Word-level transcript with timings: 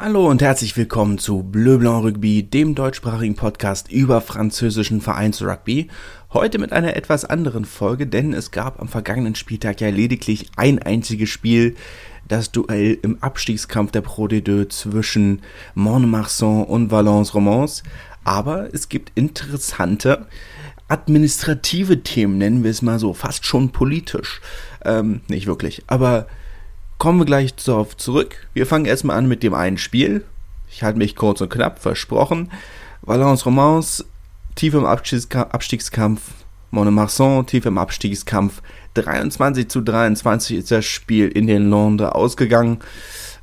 Hallo 0.00 0.28
und 0.30 0.42
herzlich 0.42 0.76
willkommen 0.76 1.18
zu 1.18 1.42
Bleu 1.42 1.76
Blanc 1.76 2.04
Rugby, 2.04 2.44
dem 2.44 2.76
deutschsprachigen 2.76 3.34
Podcast 3.34 3.90
über 3.90 4.20
französischen 4.20 5.00
Vereinsrugby. 5.00 5.88
Heute 6.32 6.60
mit 6.60 6.72
einer 6.72 6.94
etwas 6.94 7.24
anderen 7.24 7.64
Folge, 7.64 8.06
denn 8.06 8.32
es 8.32 8.52
gab 8.52 8.80
am 8.80 8.86
vergangenen 8.86 9.34
Spieltag 9.34 9.80
ja 9.80 9.88
lediglich 9.88 10.50
ein 10.54 10.78
einziges 10.78 11.30
Spiel, 11.30 11.74
das 12.28 12.52
Duell 12.52 12.96
im 13.02 13.20
Abstiegskampf 13.24 13.90
der 13.90 14.02
Pro 14.02 14.26
D2 14.26 14.68
zwischen 14.68 15.42
Montmarsan 15.74 16.62
und 16.62 16.92
Valence 16.92 17.34
Romans. 17.34 17.82
Aber 18.22 18.72
es 18.72 18.88
gibt 18.88 19.10
interessante 19.16 20.28
administrative 20.86 22.04
Themen, 22.04 22.38
nennen 22.38 22.62
wir 22.62 22.70
es 22.70 22.82
mal 22.82 23.00
so, 23.00 23.14
fast 23.14 23.46
schon 23.46 23.70
politisch. 23.70 24.40
Ähm, 24.84 25.22
nicht 25.26 25.48
wirklich, 25.48 25.82
aber 25.88 26.28
kommen 26.98 27.20
wir 27.20 27.26
gleich 27.26 27.54
darauf 27.54 27.96
zurück. 27.96 28.48
Wir 28.54 28.66
fangen 28.66 28.84
erstmal 28.84 29.16
an 29.16 29.28
mit 29.28 29.42
dem 29.42 29.54
einen 29.54 29.78
Spiel. 29.78 30.24
Ich 30.70 30.82
halte 30.82 30.98
mich 30.98 31.16
kurz 31.16 31.40
und 31.40 31.50
knapp, 31.50 31.78
versprochen. 31.78 32.50
Valence 33.02 33.46
Romance, 33.46 34.04
tief 34.54 34.74
im 34.74 34.84
Abstiegskampf. 34.84 36.20
Montmarsan, 36.70 37.46
tief 37.46 37.64
im 37.64 37.78
Abstiegskampf. 37.78 38.60
23 38.94 39.68
zu 39.68 39.80
23 39.80 40.58
ist 40.58 40.70
das 40.70 40.84
Spiel 40.84 41.28
in 41.28 41.46
den 41.46 41.70
Londres 41.70 42.10
ausgegangen. 42.10 42.78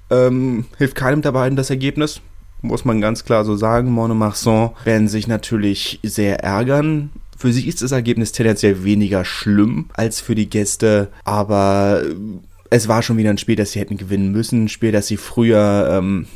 Ähm, 0.09 0.65
hilft 0.77 0.95
keinem 0.95 1.21
der 1.21 1.31
beiden 1.31 1.55
das 1.55 1.71
Ergebnis, 1.71 2.21
muss 2.61 2.85
man 2.85 3.01
ganz 3.01 3.25
klar 3.25 3.43
so 3.45 3.55
sagen. 3.55 3.91
Montmarsan 3.91 4.71
werden 4.83 5.07
sich 5.07 5.27
natürlich 5.27 5.99
sehr 6.03 6.43
ärgern. 6.43 7.09
Für 7.37 7.51
sie 7.51 7.67
ist 7.67 7.81
das 7.81 7.91
Ergebnis 7.91 8.31
tendenziell 8.31 8.83
weniger 8.83 9.25
schlimm 9.25 9.89
als 9.93 10.21
für 10.21 10.35
die 10.35 10.49
Gäste, 10.49 11.09
aber 11.23 12.03
es 12.75 12.87
war 12.87 13.01
schon 13.01 13.17
wieder 13.17 13.29
ein 13.29 13.37
Spiel, 13.37 13.55
das 13.55 13.71
sie 13.71 13.79
hätten 13.79 13.97
gewinnen 13.97 14.31
müssen. 14.31 14.65
Ein 14.65 14.69
Spiel, 14.69 14.91
das 14.91 15.07
sie 15.07 15.17
früher, 15.17 15.89
ähm, 15.91 16.27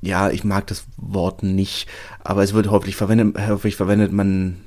ja, 0.00 0.30
ich 0.30 0.44
mag 0.44 0.66
das 0.66 0.84
Wort 0.96 1.42
nicht, 1.42 1.88
aber 2.22 2.42
es 2.42 2.52
wird 2.52 2.70
häufig 2.70 2.96
verwendet, 2.96 3.38
häufig 3.48 3.76
verwendet, 3.76 4.12
man 4.12 4.58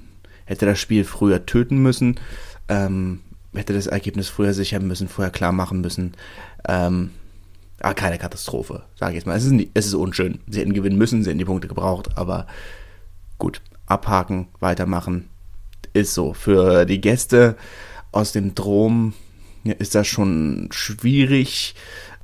hätte 0.45 0.65
das 0.65 0.79
Spiel 0.79 1.03
früher 1.03 1.45
töten 1.45 1.77
müssen, 1.81 2.19
ähm, 2.69 3.21
hätte 3.53 3.73
das 3.73 3.87
Ergebnis 3.87 4.29
früher 4.29 4.53
sichern 4.53 4.87
müssen, 4.87 5.07
vorher 5.07 5.31
klar 5.31 5.51
machen 5.51 5.81
müssen. 5.81 6.13
Ähm, 6.67 7.11
aber 7.81 7.93
keine 7.93 8.17
Katastrophe, 8.17 8.83
sage 8.95 9.11
ich 9.11 9.15
jetzt 9.15 9.25
mal. 9.25 9.35
Es 9.35 9.43
ist, 9.43 9.51
nie, 9.51 9.69
es 9.73 9.87
ist 9.87 9.95
unschön. 9.95 10.39
Sie 10.47 10.59
hätten 10.59 10.73
gewinnen 10.73 10.97
müssen, 10.97 11.23
sie 11.23 11.29
hätten 11.29 11.39
die 11.39 11.45
Punkte 11.45 11.67
gebraucht, 11.67 12.17
aber 12.17 12.47
gut, 13.37 13.61
abhaken, 13.85 14.47
weitermachen. 14.59 15.27
Ist 15.93 16.13
so. 16.13 16.33
Für 16.33 16.85
die 16.85 17.01
Gäste 17.01 17.57
aus 18.11 18.31
dem 18.31 18.55
Drom 18.55 19.13
ist 19.63 19.95
das 19.95 20.07
schon 20.07 20.69
schwierig. 20.71 21.75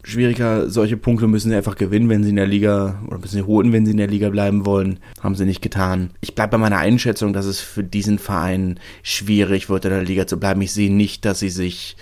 Schwieriger, 0.03 0.69
solche 0.69 0.95
Punkte 0.95 1.27
müssen 1.27 1.49
sie 1.49 1.55
einfach 1.57 1.75
gewinnen, 1.75 2.07
wenn 2.07 2.23
sie 2.23 2.29
in 2.29 2.37
der 2.37 2.47
Liga, 2.47 3.03
oder 3.07 3.17
müssen 3.17 3.35
sie 3.35 3.43
holen, 3.43 3.73
wenn 3.73 3.85
sie 3.85 3.91
in 3.91 3.97
der 3.97 4.07
Liga 4.07 4.29
bleiben 4.29 4.65
wollen. 4.65 4.99
Haben 5.21 5.35
sie 5.35 5.45
nicht 5.45 5.61
getan. 5.61 6.11
Ich 6.21 6.33
bleibe 6.33 6.51
bei 6.51 6.57
meiner 6.59 6.77
Einschätzung, 6.77 7.33
dass 7.33 7.45
es 7.45 7.59
für 7.59 7.83
diesen 7.83 8.17
Verein 8.17 8.79
schwierig 9.03 9.69
wird, 9.69 9.83
in 9.83 9.91
der 9.91 10.03
Liga 10.03 10.25
zu 10.25 10.39
bleiben. 10.39 10.61
Ich 10.61 10.71
sehe 10.71 10.93
nicht, 10.93 11.25
dass 11.25 11.39
sie 11.39 11.49
sich 11.49 11.97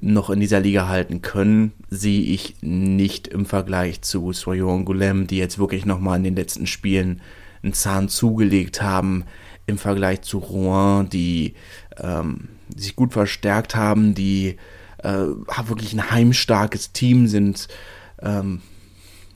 noch 0.00 0.30
in 0.30 0.38
dieser 0.38 0.60
Liga 0.60 0.86
halten 0.86 1.22
können, 1.22 1.72
sehe 1.90 2.22
ich 2.22 2.56
nicht 2.60 3.26
im 3.26 3.46
Vergleich 3.46 4.02
zu 4.02 4.32
Soyon 4.32 4.84
Goulem, 4.84 5.26
die 5.26 5.38
jetzt 5.38 5.58
wirklich 5.58 5.86
nochmal 5.86 6.18
in 6.18 6.24
den 6.24 6.36
letzten 6.36 6.68
Spielen 6.68 7.20
einen 7.62 7.72
Zahn 7.72 8.08
zugelegt 8.08 8.82
haben, 8.82 9.24
im 9.66 9.78
Vergleich 9.78 10.22
zu 10.22 10.38
Rouen, 10.38 11.08
die 11.08 11.54
ähm, 11.98 12.48
sich 12.76 12.96
gut 12.96 13.12
verstärkt 13.12 13.74
haben, 13.74 14.14
die 14.14 14.56
äh, 14.98 15.26
wirklich 15.66 15.92
ein 15.92 16.10
heimstarkes 16.10 16.92
Team 16.92 17.26
sind, 17.26 17.68
ähm, 18.20 18.60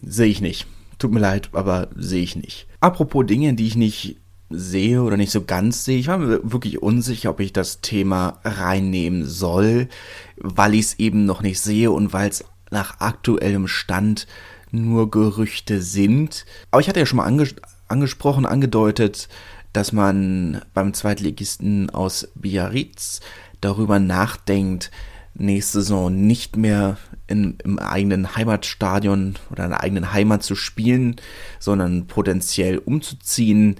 sehe 0.03 0.27
ich 0.27 0.41
nicht. 0.41 0.67
Tut 0.99 1.13
mir 1.13 1.21
leid, 1.21 1.51
aber 1.53 1.89
sehe 1.97 2.23
ich 2.23 2.37
nicht. 2.37 2.67
Apropos 2.81 3.27
Dinge, 3.27 3.55
die 3.55 3.67
ich 3.67 3.77
nicht 3.77 4.17
sehe 4.51 5.03
oder 5.03 5.17
nicht 5.17 5.33
so 5.33 5.43
ganz 5.45 5.85
sehe. 5.85 5.99
Ich 5.99 6.09
war 6.09 6.19
mir 6.19 6.41
wirklich 6.43 6.83
unsicher, 6.83 7.31
ob 7.31 7.41
ich 7.41 7.53
das 7.53 7.81
Thema 7.81 8.39
reinnehmen 8.45 9.27
soll, 9.27 9.89
weil 10.37 10.75
ich 10.75 10.81
es 10.81 10.99
eben 10.99 11.25
noch 11.25 11.43
nicht 11.43 11.61
sehe 11.61 11.91
und 11.91 12.13
weil 12.13 12.29
es 12.29 12.45
nach 12.71 13.01
aktuellem 13.01 13.69
Stand 13.69 14.27
nur 14.71 15.11
Gerüchte 15.11 15.81
sind. 15.81 16.45
Aber 16.71 16.81
ich 16.81 16.89
hatte 16.89 17.01
ja 17.01 17.07
schon 17.07 17.19
mal 17.19 17.27
anges 17.27 17.55
angesprochen, 17.89 18.47
angedeutet, 18.47 19.29
dass 19.73 19.93
man 19.93 20.63
beim 20.75 20.95
Zweitligisten 20.95 21.91
aus 21.91 22.29
Biarritz 22.35 23.21
darüber 23.61 23.99
nachdenkt, 23.99 24.91
nächste 25.35 25.81
Saison 25.81 26.15
nicht 26.27 26.57
mehr 26.57 26.99
in, 27.27 27.57
im 27.65 27.79
eigenen 27.79 28.37
Heimatstadion 28.37 29.37
oder 29.51 29.65
in 29.65 29.71
der 29.71 29.83
eigenen 29.83 30.13
Heimat 30.13 30.43
zu 30.43 30.55
spielen, 30.55 31.17
sondern 31.59 32.07
potenziell 32.07 32.79
umzuziehen, 32.79 33.77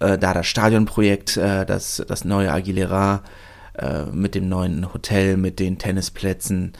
äh, 0.00 0.16
da 0.16 0.32
das 0.32 0.46
Stadionprojekt, 0.46 1.36
äh, 1.36 1.66
das, 1.66 2.02
das 2.06 2.24
neue 2.24 2.52
Aguilera 2.52 3.22
äh, 3.74 4.04
mit 4.06 4.34
dem 4.34 4.48
neuen 4.48 4.92
Hotel, 4.94 5.36
mit 5.36 5.58
den 5.58 5.78
Tennisplätzen 5.78 6.72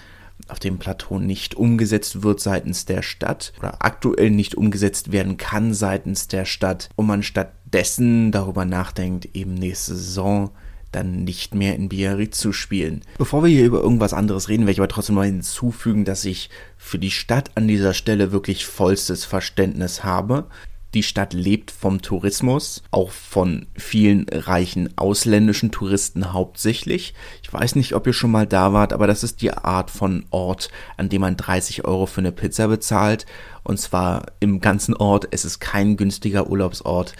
auf 0.47 0.59
dem 0.59 0.79
Plateau 0.79 1.19
nicht 1.19 1.57
umgesetzt 1.57 2.23
wird 2.23 2.41
seitens 2.41 2.87
der 2.87 3.03
Stadt 3.03 3.53
oder 3.59 3.85
aktuell 3.85 4.31
nicht 4.31 4.55
umgesetzt 4.55 5.13
werden 5.13 5.37
kann 5.37 5.75
seitens 5.75 6.29
der 6.29 6.45
Stadt. 6.45 6.89
Und 6.97 7.07
man 7.07 7.23
stattdessen 7.69 8.33
darüber 8.33 8.65
nachdenkt, 8.65 9.29
eben 9.35 9.55
nächste 9.55 9.95
Saison 9.95 10.51
dann 10.91 11.25
nicht 11.25 11.55
mehr 11.55 11.77
in 11.77 11.91
Biarritz 11.91 12.39
zu 12.39 12.55
spielen. 12.55 13.03
Bevor 13.19 13.45
wir 13.45 13.51
hier 13.51 13.67
über 13.67 13.83
irgendwas 13.83 14.15
anderes 14.15 14.49
reden, 14.49 14.63
werde 14.63 14.73
ich 14.73 14.81
aber 14.81 14.89
trotzdem 14.89 15.17
mal 15.17 15.27
hinzufügen, 15.27 16.07
dass 16.07 16.25
ich 16.25 16.49
für 16.79 16.99
die 16.99 17.11
Stadt 17.11 17.51
an 17.57 17.69
dieser 17.69 17.93
Stelle 17.93 18.33
wirklich 18.33 18.65
vollstes 18.65 19.27
Verständnis 19.27 20.03
habe. 20.03 20.47
Die 20.95 21.03
Stadt 21.03 21.35
lebt 21.35 21.71
vom 21.71 22.01
Tourismus, 22.01 22.83
auch 22.91 23.11
von 23.11 23.67
vielen 23.77 24.25
reichen 24.31 24.97
ausländischen 24.97 25.71
Touristen 25.71 26.33
hauptsächlich. 26.33 27.13
Ich 27.43 27.53
weiß 27.53 27.75
nicht, 27.75 27.95
ob 27.95 28.07
ihr 28.07 28.15
schon 28.15 28.31
mal 28.31 28.47
da 28.47 28.73
wart, 28.73 28.95
aber 28.95 29.07
das 29.07 29.23
ist 29.23 29.43
die 29.43 29.53
Art 29.53 29.91
von 29.91 30.25
Ort, 30.31 30.71
an 30.97 31.11
dem 31.11 31.21
man 31.21 31.37
30 31.37 31.85
Euro 31.85 32.07
für 32.07 32.23
eine 32.23 32.33
Pizza 32.33 32.67
bezahlt. 32.69 33.27
Und 33.63 33.79
zwar 33.79 34.25
im 34.41 34.61
ganzen 34.61 34.95
Ort. 34.95 35.29
Es 35.33 35.45
ist 35.45 35.61
kein 35.61 35.99
günstiger 35.99 36.49
Urlaubsort. 36.49 37.13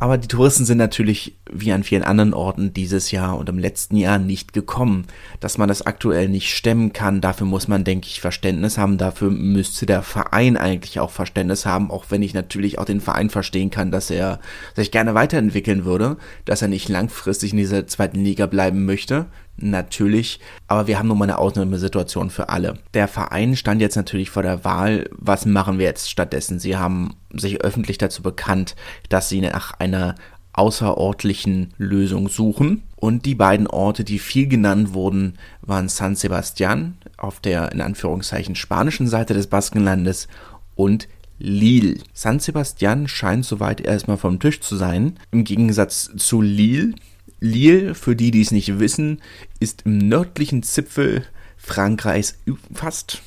Aber 0.00 0.16
die 0.16 0.28
Touristen 0.28 0.64
sind 0.64 0.78
natürlich 0.78 1.36
wie 1.52 1.72
an 1.72 1.84
vielen 1.84 2.02
anderen 2.04 2.32
Orten 2.32 2.72
dieses 2.72 3.10
Jahr 3.10 3.36
und 3.36 3.50
im 3.50 3.58
letzten 3.58 3.96
Jahr 3.96 4.18
nicht 4.18 4.54
gekommen. 4.54 5.06
Dass 5.40 5.58
man 5.58 5.68
das 5.68 5.82
aktuell 5.82 6.30
nicht 6.30 6.56
stemmen 6.56 6.94
kann, 6.94 7.20
dafür 7.20 7.46
muss 7.46 7.68
man, 7.68 7.84
denke 7.84 8.06
ich, 8.08 8.22
Verständnis 8.22 8.78
haben. 8.78 8.96
Dafür 8.96 9.30
müsste 9.30 9.84
der 9.84 10.02
Verein 10.02 10.56
eigentlich 10.56 11.00
auch 11.00 11.10
Verständnis 11.10 11.66
haben, 11.66 11.90
auch 11.90 12.06
wenn 12.08 12.22
ich 12.22 12.32
natürlich 12.32 12.78
auch 12.78 12.86
den 12.86 13.02
Verein 13.02 13.28
verstehen 13.28 13.70
kann, 13.70 13.90
dass 13.90 14.10
er 14.10 14.40
sich 14.74 14.90
gerne 14.90 15.12
weiterentwickeln 15.12 15.84
würde, 15.84 16.16
dass 16.46 16.62
er 16.62 16.68
nicht 16.68 16.88
langfristig 16.88 17.52
in 17.52 17.58
dieser 17.58 17.86
zweiten 17.86 18.24
Liga 18.24 18.46
bleiben 18.46 18.86
möchte 18.86 19.26
natürlich, 19.62 20.40
aber 20.68 20.86
wir 20.86 20.98
haben 20.98 21.08
nun 21.08 21.18
mal 21.18 21.24
eine 21.24 21.38
Ausnahmesituation 21.38 22.30
für 22.30 22.48
alle. 22.48 22.78
Der 22.94 23.08
Verein 23.08 23.56
stand 23.56 23.80
jetzt 23.80 23.96
natürlich 23.96 24.30
vor 24.30 24.42
der 24.42 24.64
Wahl, 24.64 25.08
was 25.12 25.46
machen 25.46 25.78
wir 25.78 25.86
jetzt 25.86 26.10
stattdessen? 26.10 26.58
Sie 26.58 26.76
haben 26.76 27.14
sich 27.32 27.60
öffentlich 27.60 27.98
dazu 27.98 28.22
bekannt, 28.22 28.76
dass 29.08 29.28
sie 29.28 29.40
nach 29.40 29.78
einer 29.78 30.14
außerordentlichen 30.52 31.74
Lösung 31.78 32.28
suchen. 32.28 32.82
Und 32.96 33.24
die 33.24 33.34
beiden 33.34 33.66
Orte, 33.66 34.04
die 34.04 34.18
viel 34.18 34.46
genannt 34.46 34.92
wurden, 34.92 35.38
waren 35.62 35.88
San 35.88 36.16
Sebastian 36.16 36.98
auf 37.16 37.40
der 37.40 37.72
in 37.72 37.80
Anführungszeichen 37.80 38.56
spanischen 38.56 39.06
Seite 39.06 39.32
des 39.32 39.46
Baskenlandes 39.46 40.28
und 40.74 41.08
Lille. 41.38 41.98
San 42.12 42.38
Sebastian 42.38 43.08
scheint 43.08 43.46
soweit 43.46 43.80
erstmal 43.80 44.18
vom 44.18 44.38
Tisch 44.38 44.60
zu 44.60 44.76
sein. 44.76 45.18
Im 45.30 45.44
Gegensatz 45.44 46.10
zu 46.16 46.42
Lille, 46.42 46.94
Lille, 47.40 47.94
für 47.94 48.14
die, 48.14 48.30
die 48.30 48.42
es 48.42 48.50
nicht 48.50 48.78
wissen, 48.78 49.20
ist 49.58 49.82
im 49.86 49.98
nördlichen 49.98 50.62
Zipfel 50.62 51.24
Frankreichs 51.56 52.38
fast 52.72 53.22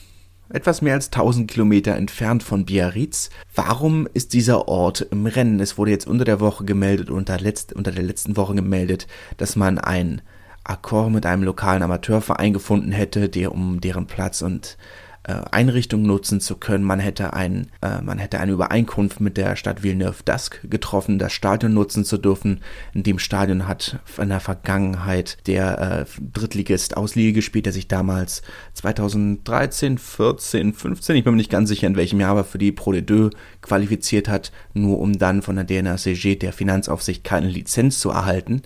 etwas 0.50 0.82
mehr 0.82 0.94
als 0.94 1.08
1000 1.08 1.50
Kilometer 1.50 1.96
entfernt 1.96 2.44
von 2.44 2.66
Biarritz. 2.66 3.32
Warum 3.56 4.08
ist 4.14 4.34
dieser 4.34 4.68
Ort 4.68 5.02
im 5.12 5.26
Rennen? 5.26 5.60
Es 5.60 5.78
wurde 5.78 5.92
jetzt 5.92 6.08
unter 6.08 6.26
der 6.26 6.40
Woche 6.40 6.64
gemeldet, 6.64 7.10
unter, 7.10 7.40
letzt, 7.40 7.74
unter 7.74 7.92
der 7.92 8.04
letzten 8.04 8.38
Woche 8.38 8.54
gemeldet, 8.54 9.08
dass 9.38 9.56
man 9.56 9.80
ein 9.80 10.22
Akkord 10.64 11.12
mit 11.12 11.26
einem 11.26 11.44
lokalen 11.44 11.84
Amateurverein 11.84 12.54
gefunden 12.54 12.92
hätte, 12.92 13.30
der 13.30 13.52
um 13.52 13.82
deren 13.82 14.06
Platz 14.06 14.42
und 14.42 14.78
äh, 15.24 15.36
Einrichtung 15.52 16.04
nutzen 16.04 16.42
zu 16.42 16.56
können. 16.56 16.84
Man 16.84 17.00
hätte, 17.00 17.34
ein, 17.34 17.68
äh, 17.82 18.02
man 18.02 18.18
hätte 18.18 18.40
eine 18.40 18.52
Übereinkunft 18.52 19.22
mit 19.22 19.38
der 19.38 19.56
Stadt 19.56 19.82
Villeneuve-d'Ascq 19.82 20.68
getroffen, 20.68 21.20
das 21.20 21.34
Stadion 21.34 21.74
nutzen 21.74 22.04
zu 22.04 22.18
dürfen. 22.18 22.62
In 22.94 23.04
dem 23.04 23.20
Stadion 23.20 23.68
hat 23.68 24.00
in 24.18 24.30
der 24.30 24.40
Vergangenheit 24.40 25.38
der 25.48 25.80
äh, 25.80 26.06
Drittligist 26.34 26.98
Ausliege 26.98 27.34
gespielt, 27.34 27.66
der 27.66 27.74
sich 27.74 27.88
damals 27.88 28.42
2013, 28.74 29.98
14, 29.98 30.74
15, 30.74 31.16
ich 31.16 31.24
bin 31.24 31.34
mir 31.34 31.38
nicht 31.38 31.50
ganz 31.52 31.70
sicher 31.70 31.88
in 31.88 31.96
welchem 31.96 32.20
Jahr, 32.20 32.32
aber 32.32 32.44
für 32.44 32.58
die 32.58 32.72
Pro 32.72 32.92
D2 32.92 33.32
qualifiziert 33.62 34.28
hat, 34.28 34.52
nur 34.74 35.00
um 35.00 35.18
dann 35.18 35.42
von 35.42 35.56
der 35.56 35.66
DNACG, 35.66 36.36
der 36.36 36.54
Finanzaufsicht, 36.54 37.24
keine 37.24 37.48
Lizenz 37.48 38.00
zu 38.00 38.10
erhalten. 38.10 38.62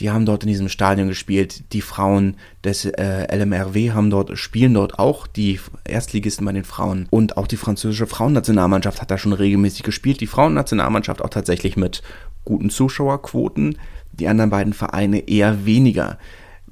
Die 0.00 0.10
haben 0.10 0.24
dort 0.24 0.42
in 0.42 0.48
diesem 0.48 0.70
Stadion 0.70 1.08
gespielt. 1.08 1.72
Die 1.74 1.82
Frauen 1.82 2.36
des 2.64 2.86
äh, 2.86 3.36
LMRW 3.36 3.92
haben 3.92 4.08
dort, 4.08 4.36
spielen 4.38 4.74
dort 4.74 4.98
auch. 4.98 5.26
Die 5.26 5.60
Erstligisten 5.84 6.46
bei 6.46 6.52
den 6.52 6.64
Frauen. 6.64 7.06
Und 7.10 7.36
auch 7.36 7.46
die 7.46 7.58
französische 7.58 8.06
Frauennationalmannschaft 8.06 9.02
hat 9.02 9.10
da 9.10 9.18
schon 9.18 9.34
regelmäßig 9.34 9.82
gespielt. 9.82 10.22
Die 10.22 10.26
Frauennationalmannschaft 10.26 11.22
auch 11.22 11.28
tatsächlich 11.28 11.76
mit 11.76 12.02
guten 12.46 12.70
Zuschauerquoten, 12.70 13.78
die 14.12 14.26
anderen 14.26 14.50
beiden 14.50 14.72
Vereine 14.72 15.28
eher 15.28 15.66
weniger. 15.66 16.18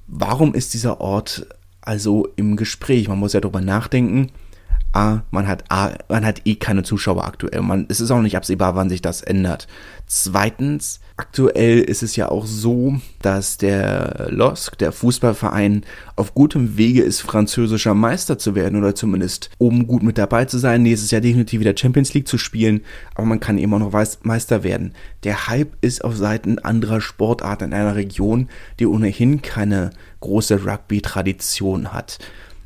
Warum 0.06 0.54
ist 0.54 0.72
dieser 0.72 1.00
Ort 1.02 1.46
also 1.82 2.28
im 2.36 2.56
Gespräch? 2.56 3.08
Man 3.08 3.18
muss 3.18 3.34
ja 3.34 3.40
darüber 3.40 3.60
nachdenken. 3.60 4.30
A, 4.98 5.22
man 5.30 5.46
hat, 5.46 5.62
A, 5.70 5.92
man 6.08 6.26
hat 6.26 6.42
eh 6.44 6.56
keine 6.56 6.82
Zuschauer 6.82 7.24
aktuell. 7.24 7.62
Man, 7.62 7.86
es 7.88 8.00
ist 8.00 8.10
auch 8.10 8.20
nicht 8.20 8.36
absehbar, 8.36 8.74
wann 8.74 8.88
sich 8.88 9.00
das 9.00 9.22
ändert. 9.22 9.68
Zweitens, 10.06 10.98
aktuell 11.16 11.78
ist 11.78 12.02
es 12.02 12.16
ja 12.16 12.30
auch 12.30 12.46
so, 12.46 12.96
dass 13.22 13.58
der 13.58 14.26
LOSC, 14.30 14.76
der 14.78 14.90
Fußballverein, 14.90 15.84
auf 16.16 16.34
gutem 16.34 16.76
Wege 16.76 17.02
ist, 17.02 17.20
französischer 17.20 17.94
Meister 17.94 18.38
zu 18.38 18.56
werden 18.56 18.76
oder 18.76 18.96
zumindest 18.96 19.50
oben 19.58 19.86
gut 19.86 20.02
mit 20.02 20.18
dabei 20.18 20.46
zu 20.46 20.58
sein. 20.58 20.82
Nächstes 20.82 21.12
Jahr 21.12 21.20
definitiv 21.20 21.60
wieder 21.60 21.76
Champions 21.76 22.12
League 22.14 22.26
zu 22.26 22.36
spielen, 22.36 22.80
aber 23.14 23.26
man 23.26 23.38
kann 23.38 23.58
eben 23.58 23.72
auch 23.74 23.78
noch 23.78 23.92
Meister 24.22 24.64
werden. 24.64 24.94
Der 25.22 25.46
Hype 25.46 25.76
ist 25.80 26.02
auf 26.02 26.16
Seiten 26.16 26.58
anderer 26.58 27.00
Sportarten 27.00 27.66
in 27.66 27.74
einer 27.74 27.94
Region, 27.94 28.48
die 28.80 28.86
ohnehin 28.86 29.42
keine 29.42 29.90
große 30.20 30.64
Rugby-Tradition 30.64 31.92
hat. 31.92 32.18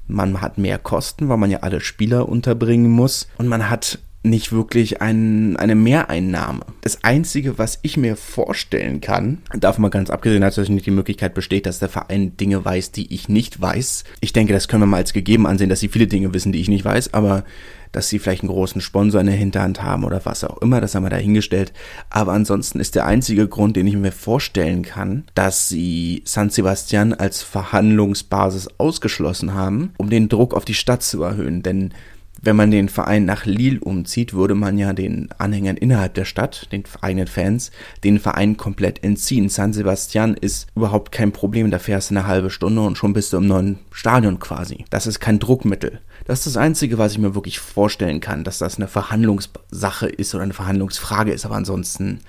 Man 0.07 0.41
hat 0.41 0.59
mehr 0.59 0.79
Kosten, 0.79 1.29
weil 1.29 1.37
man 1.37 1.51
ja 1.51 1.61
alle 1.61 1.81
Spieler 1.81 2.29
unterbringen 2.29 2.91
muss. 2.91 3.29
Und 3.39 3.49
man 3.49 3.71
hat 3.71 3.99
nicht 4.23 4.53
wirklich 4.53 5.03
ein, 5.03 5.57
eine 5.57 5.75
Mehreinnahme. 5.75 6.61
Das 6.81 7.03
Einzige, 7.03 7.59
was 7.59 7.81
ich 7.83 7.97
mir 7.97 8.17
vorstellen 8.17 9.01
kann, 9.01 9.39
davon 9.59 9.83
mal 9.83 9.89
ganz 9.89 10.11
abgesehen, 10.11 10.43
dass 10.43 10.57
nicht 10.57 10.87
die 10.87 10.93
Möglichkeit 10.93 11.35
besteht, 11.35 11.67
dass 11.67 11.81
der 11.81 11.89
Verein 11.89 12.37
Dinge 12.37 12.65
weiß, 12.65 12.93
die 12.93 13.13
ich 13.13 13.29
nicht 13.29 13.61
weiß. 13.61 14.05
Ich 14.21 14.33
denke, 14.33 14.53
das 14.53 14.69
können 14.69 14.83
wir 14.83 14.87
mal 14.87 14.99
als 14.99 15.13
gegeben 15.13 15.47
ansehen, 15.47 15.69
dass 15.69 15.81
sie 15.81 15.89
viele 15.89 16.07
Dinge 16.07 16.33
wissen, 16.33 16.53
die 16.53 16.61
ich 16.61 16.69
nicht 16.69 16.85
weiß, 16.85 17.15
aber 17.15 17.45
dass 17.91 18.09
sie 18.09 18.19
vielleicht 18.19 18.43
einen 18.43 18.51
großen 18.51 18.81
Sponsor 18.81 19.21
in 19.21 19.27
der 19.27 19.37
Hinterhand 19.37 19.83
haben 19.83 20.05
oder 20.05 20.25
was 20.25 20.45
auch 20.45 20.59
immer, 20.63 20.81
das 20.81 20.95
haben 20.95 21.05
wir 21.05 21.11
dahingestellt. 21.11 21.73
Aber 22.09 22.33
ansonsten 22.33 22.81
ist 22.81 22.95
der 22.95 23.07
einzige 23.07 23.47
Grund, 23.49 23.77
den 23.77 23.87
ich 23.87 23.97
mir 23.97 24.13
vorstellen 24.13 24.83
kann, 24.83 25.25
dass 25.35 25.69
sie 25.69 26.23
San 26.25 26.49
Sebastian 26.49 27.13
als 27.13 27.43
Verhandlungsbasis 27.43 28.69
ausgeschlossen 28.79 29.53
haben, 29.53 29.93
um 29.99 30.09
den 30.09 30.29
Druck 30.29 30.55
auf 30.55 30.65
die 30.65 30.75
Stadt 30.75 31.03
zu 31.03 31.23
erhöhen. 31.23 31.63
Denn 31.63 31.93
wenn 32.41 32.57
man 32.57 32.73
den 32.73 32.89
Verein 32.89 33.25
nach 33.25 33.47
Lille 33.47 33.81
umzieht, 33.81 34.35
würde 34.35 34.57
man 34.57 34.77
ja 34.77 34.93
den 34.93 35.29
Anhängern 35.39 35.77
innerhalb 35.77 36.15
der 36.15 36.25
Stadt, 36.25 36.69
den 36.73 36.83
eigenen 37.01 37.29
Fans, 37.29 37.71
den 38.03 38.19
Verein 38.19 38.57
komplett 38.57 39.05
entziehen. 39.05 39.49
San 39.49 39.73
Sebastian 39.73 40.35
ist 40.35 40.67
überhaupt 40.75 41.13
kein 41.13 41.31
Problem, 41.31 41.71
da 41.71 41.79
fährst 41.79 42.11
du 42.11 42.17
eine 42.17 42.27
halbe 42.27 42.51
Stunde 42.51 42.83
und 42.83 42.99
schon 42.99 43.13
bist 43.13 43.33
du 43.33 43.37
im 43.37 43.47
neuen 43.47 43.79
Stadion 43.93 44.41
quasi. 44.41 44.85
Das 44.91 45.07
ist 45.07 45.21
kein 45.21 45.39
Druckmittel. 45.39 46.01
Das 46.25 46.41
ist 46.41 46.49
das 46.49 46.57
Einzige, 46.57 46.99
was 46.99 47.13
ich 47.13 47.19
mir 47.19 47.37
wirklich 47.37 47.61
vorstellen 47.61 48.21
kann, 48.21 48.43
dass 48.43 48.59
das 48.59 48.77
eine 48.77 48.89
Verhandlungssache 48.89 50.09
ist 50.09 50.35
oder 50.35 50.45
eine 50.45 50.53
Verhandlungsfrage 50.53 51.33
ist, 51.33 51.45
aber 51.45 51.55
ansonsten 51.55 52.21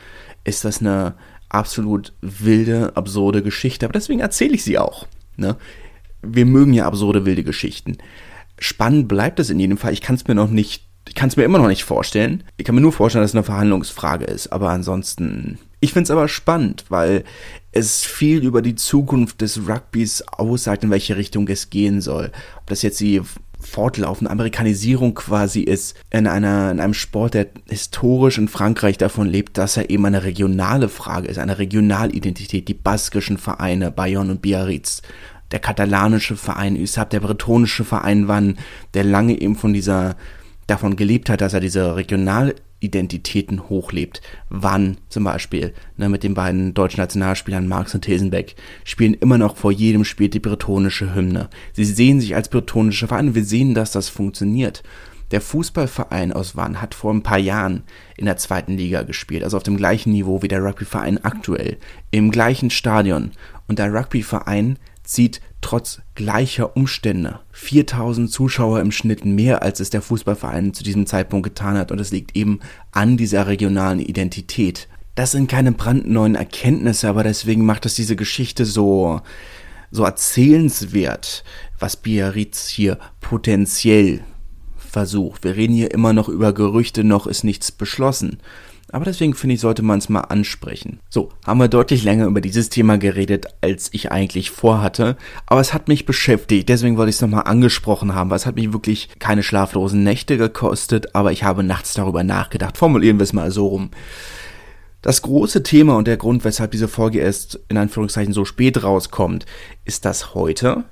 ist 0.44 0.64
das 0.64 0.80
eine 0.80 1.16
absolut 1.50 2.14
wilde, 2.22 2.96
absurde 2.96 3.42
Geschichte. 3.42 3.86
Aber 3.86 3.94
deswegen 3.94 4.20
erzähle 4.20 4.54
ich 4.54 4.64
sie 4.64 4.78
auch. 4.78 5.08
Ne? 5.38 5.56
Wir 6.22 6.46
mögen 6.46 6.74
ja 6.74 6.86
absurde, 6.86 7.26
wilde 7.26 7.44
Geschichten 7.44 7.98
spannend 8.64 9.08
bleibt 9.08 9.40
es 9.40 9.50
in 9.50 9.60
jedem 9.60 9.78
Fall. 9.78 9.94
Ich 9.94 10.02
kann 10.02 10.16
es 10.16 10.28
mir 10.28 10.36
noch 10.36 10.50
nicht, 10.50 10.88
ich 11.08 11.16
kann 11.16 11.30
es 11.30 11.36
mir 11.36 11.44
immer 11.44 11.58
noch 11.58 11.68
nicht 11.68 11.84
vorstellen. 11.84 12.44
Ich 12.58 12.66
kann 12.66 12.76
mir 12.76 12.82
nur 12.82 12.94
vorstellen, 12.94 13.24
dass 13.24 13.32
es 13.32 13.36
eine 13.36 13.44
Verhandlungsfrage 13.44 14.26
ist. 14.26 14.52
Aber 14.52 14.70
ansonsten, 14.70 15.60
ich 15.80 15.92
finde 15.92 16.06
es 16.06 16.12
aber 16.12 16.28
spannend, 16.28 16.86
weil 16.90 17.24
es 17.72 18.04
viel 18.04 18.44
über 18.44 18.62
die 18.62 18.76
Zukunft 18.76 19.42
des 19.42 19.68
Rugbys 19.68 20.22
aussagt, 20.22 20.84
in 20.84 20.92
welche 20.92 21.18
Richtung 21.18 21.48
es 21.50 21.70
gehen 21.70 22.00
soll. 22.00 22.32
Ob 22.58 22.68
das 22.68 22.82
jetzt 22.84 23.00
die 23.02 23.22
fortlaufende 23.60 24.30
Amerikanisierung 24.30 25.14
quasi 25.14 25.62
ist 25.62 25.96
in 26.10 26.28
einer 26.28 26.72
in 26.72 26.80
einem 26.80 26.94
Sport, 26.94 27.34
der 27.34 27.48
historisch 27.70 28.38
in 28.38 28.50
Frankreich 28.50 28.98
davon 28.98 29.28
lebt, 29.28 29.58
dass 29.58 29.78
er 29.78 29.90
eben 29.90 30.06
eine 30.06 30.24
regionale 30.24 30.90
Frage 30.90 31.28
ist, 31.28 31.38
eine 31.38 31.58
Regionalidentität, 31.58 32.68
die 32.68 32.74
baskischen 32.74 33.38
Vereine 33.38 33.90
Bayonne 33.90 34.32
und 34.32 34.42
Biarritz 34.42 35.02
der 35.54 35.60
katalanische 35.60 36.36
Verein 36.36 36.76
USAP, 36.76 37.12
der 37.12 37.20
bretonische 37.20 37.86
Verein 37.86 38.28
Wann, 38.28 38.58
der 38.96 39.04
lange 39.04 39.40
eben 39.40 39.56
von 39.56 39.72
dieser, 39.72 40.18
davon 40.66 40.96
gelebt 40.96 41.30
hat, 41.30 41.42
dass 41.42 41.54
er 41.54 41.60
diese 41.60 41.96
Regionalidentitäten 41.96 43.70
hochlebt. 43.70 44.24
Wann 44.50 44.98
zum 45.10 45.26
Beispiel, 45.26 45.74
ne, 45.96 46.10
mit 46.10 46.24
den 46.24 46.34
beiden 46.34 46.74
deutschen 46.74 47.02
Nationalspielern 47.02 47.68
Marx 47.68 47.94
und 47.94 48.02
Thesenbeck, 48.02 48.56
spielen 48.84 49.14
immer 49.14 49.38
noch 49.38 49.56
vor 49.56 49.72
jedem 49.72 50.06
Spiel 50.06 50.30
die 50.30 50.40
bretonische 50.40 51.14
Hymne. 51.14 51.50
Sie 51.74 51.86
sehen 51.86 52.20
sich 52.20 52.36
als 52.36 52.50
bretonische 52.50 53.08
Verein 53.08 53.36
wir 53.36 53.46
sehen, 53.46 53.76
dass 53.76 53.92
das 53.92 54.10
funktioniert. 54.10 54.82
Der 55.30 55.42
Fußballverein 55.42 56.34
aus 56.34 56.56
Wann 56.56 56.82
hat 56.82 56.96
vor 56.96 57.14
ein 57.14 57.24
paar 57.24 57.38
Jahren 57.38 57.84
in 58.18 58.26
der 58.26 58.38
zweiten 58.38 58.76
Liga 58.76 59.04
gespielt, 59.04 59.44
also 59.44 59.58
auf 59.58 59.64
dem 59.64 59.78
gleichen 59.78 60.12
Niveau 60.12 60.42
wie 60.42 60.48
der 60.48 60.64
Rugbyverein 60.64 61.24
aktuell, 61.24 61.78
im 62.10 62.32
gleichen 62.32 62.72
Stadion. 62.72 63.32
Und 63.68 63.78
der 63.78 63.94
Rugbyverein 63.94 64.78
zieht 65.04 65.42
trotz 65.62 66.02
gleicher 66.16 66.76
Umstände 66.76 67.40
4000 67.52 68.32
Zuschauer 68.32 68.80
im 68.82 68.92
Schnitt 68.92 69.26
mehr, 69.26 69.62
als 69.62 69.80
es 69.80 69.90
der 69.90 70.02
Fußballverein 70.02 70.74
zu 70.74 70.84
diesem 70.84 71.06
Zeitpunkt 71.06 71.44
getan 71.44 71.78
hat. 71.78 71.92
Und 71.92 72.00
es 72.00 72.12
liegt 72.12 72.36
eben 72.36 72.60
an 72.92 73.18
dieser 73.18 73.48
regionalen 73.48 74.00
Identität. 74.00 74.88
Das 75.16 75.32
sind 75.32 75.50
keine 75.50 75.72
brandneuen 75.72 76.36
Erkenntnisse, 76.36 77.08
aber 77.08 77.24
deswegen 77.24 77.66
macht 77.66 77.86
es 77.86 77.96
diese 77.96 78.16
Geschichte 78.16 78.66
so, 78.66 79.22
so 79.92 80.04
erzählenswert, 80.04 81.44
was 81.80 81.98
Biarritz 81.98 82.68
hier 82.68 82.98
potenziell 83.22 84.22
versucht. 84.78 85.44
Wir 85.44 85.56
reden 85.56 85.74
hier 85.74 85.92
immer 85.92 86.14
noch 86.14 86.30
über 86.30 86.54
Gerüchte, 86.54 87.04
noch 87.04 87.28
ist 87.28 87.44
nichts 87.44 87.72
beschlossen. 87.72 88.40
Aber 88.94 89.06
deswegen 89.06 89.34
finde 89.34 89.56
ich, 89.56 89.62
sollte 89.62 89.82
man 89.82 89.98
es 89.98 90.08
mal 90.08 90.22
ansprechen. 90.22 91.00
So, 91.10 91.30
haben 91.48 91.60
wir 91.60 91.68
deutlich 91.68 92.04
länger 92.04 92.28
über 92.28 92.42
dieses 92.42 92.70
Thema 92.70 93.00
geredet, 93.00 93.48
als 93.60 93.90
ich 93.92 94.12
eigentlich 94.12 94.52
vorhatte. 94.52 95.18
Aber 95.48 95.60
es 95.62 95.74
hat 95.74 95.88
mich 95.88 96.06
beschäftigt, 96.06 96.70
deswegen 96.70 96.96
wollte 96.96 97.10
ich 97.10 97.16
es 97.16 97.22
nochmal 97.22 97.46
angesprochen 97.46 98.14
haben, 98.14 98.30
weil 98.30 98.38
es 98.38 98.46
hat 98.46 98.56
mich 98.56 98.72
wirklich 98.72 99.10
keine 99.18 99.42
schlaflosen 99.42 100.04
Nächte 100.04 100.38
gekostet, 100.38 101.16
aber 101.16 101.32
ich 101.32 101.44
habe 101.44 101.64
nachts 101.64 101.96
darüber 101.96 102.24
nachgedacht. 102.24 102.78
Formulieren 102.78 103.18
wir 103.18 103.24
es 103.24 103.34
mal 103.34 103.50
so 103.50 103.66
rum. 103.66 103.90
Das 105.02 105.24
große 105.24 105.64
Thema 105.64 105.98
und 105.98 106.08
der 106.08 106.18
Grund, 106.18 106.44
weshalb 106.44 106.70
diese 106.70 106.88
Folge 106.88 107.18
erst 107.18 107.62
in 107.70 107.78
Anführungszeichen 107.78 108.32
so 108.32 108.46
spät 108.46 108.84
rauskommt, 108.84 109.48
ist, 109.86 110.06
dass 110.06 110.36
heute 110.36 110.84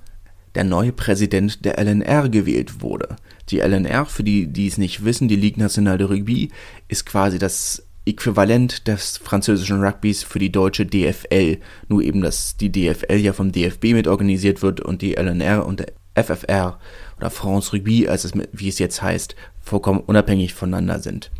der 0.56 0.64
neue 0.64 0.92
Präsident 0.92 1.64
der 1.66 1.78
LNR 1.78 2.30
gewählt 2.30 2.82
wurde. 2.82 3.16
Die 3.50 3.60
LNR, 3.60 4.08
für 4.08 4.24
die, 4.24 4.48
die 4.48 4.66
es 4.66 4.80
nicht 4.80 5.06
wissen, 5.06 5.28
die 5.28 5.36
Ligue 5.36 5.62
Nationale 5.62 6.00
de 6.00 6.08
Rugby, 6.08 6.50
ist 6.88 7.06
quasi 7.06 7.38
das 7.38 7.84
Äquivalent 8.06 8.88
des 8.88 9.18
französischen 9.18 9.84
Rugbys 9.84 10.24
für 10.24 10.40
die 10.40 10.52
deutsche 10.52 10.86
DFL. 10.86 11.60
Nur 11.88 12.02
eben, 12.02 12.22
dass 12.22 12.58
die 12.58 12.72
DFL 12.72 13.18
ja 13.18 13.34
vom 13.34 13.52
DFB 13.52 13.94
mit 13.94 14.08
organisiert 14.08 14.62
wird 14.62 14.82
und 14.82 15.02
die 15.02 15.14
LNR 15.14 15.66
und 15.66 15.80
der 15.80 15.94
FFR 16.16 16.80
oder 17.18 17.30
France 17.30 17.74
Rugby, 17.74 18.08
als 18.08 18.26
es, 18.26 18.34
wie 18.52 18.68
es 18.68 18.80
jetzt 18.80 19.02
heißt, 19.02 19.36
vollkommen 19.62 20.00
unabhängig 20.00 20.54
voneinander 20.54 21.00
sind. 21.00 21.32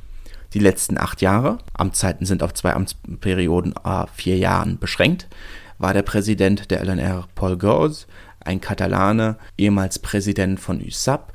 Die 0.54 0.60
letzten 0.60 0.98
acht 0.98 1.22
Jahre, 1.22 1.60
Amtszeiten 1.74 2.26
sind 2.26 2.44
auf 2.44 2.54
zwei 2.54 2.74
Amtsperioden 2.74 3.74
a 3.84 4.08
vier 4.08 4.38
Jahren 4.38 4.78
beschränkt, 4.80 5.28
war 5.78 5.94
der 5.94 6.04
Präsident 6.04 6.72
der 6.72 6.84
LNR 6.84 7.28
Paul 7.36 7.58
Gauze, 7.58 8.06
ein 8.40 8.62
Katalane, 8.62 9.38
ehemals 9.58 10.00
Präsident 10.00 10.60
von 10.60 10.82
USAP, 10.82 11.34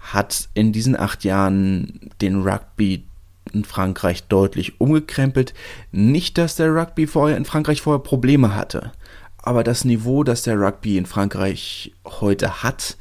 hat 0.00 0.48
in 0.54 0.72
diesen 0.72 0.98
acht 0.98 1.24
Jahren 1.24 2.10
den 2.20 2.42
Rugby 2.42 3.04
in 3.52 3.64
Frankreich 3.64 4.24
deutlich 4.28 4.80
umgekrempelt. 4.80 5.54
Nicht, 5.92 6.38
dass 6.38 6.56
der 6.56 6.74
Rugby 6.74 7.06
vorher 7.06 7.36
in 7.36 7.44
Frankreich 7.44 7.82
vorher 7.82 8.02
Probleme 8.02 8.54
hatte, 8.54 8.92
aber 9.38 9.62
das 9.64 9.84
Niveau, 9.84 10.24
das 10.24 10.42
der 10.42 10.58
Rugby 10.58 10.96
in 10.96 11.06
Frankreich 11.06 11.92
heute 12.06 12.62
hat, 12.62 12.96